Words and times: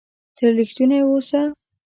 تل 0.35 0.51
ریښتونی 0.59 0.99
اووسه! 1.03 1.41